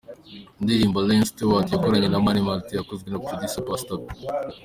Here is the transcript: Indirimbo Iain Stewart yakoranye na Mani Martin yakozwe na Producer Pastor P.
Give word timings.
Indirimbo 0.61 0.97
Iain 1.03 1.25
Stewart 1.29 1.67
yakoranye 1.71 2.07
na 2.09 2.23
Mani 2.25 2.41
Martin 2.47 2.77
yakozwe 2.79 3.07
na 3.09 3.21
Producer 3.25 3.63
Pastor 3.67 3.97
P. 4.05 4.07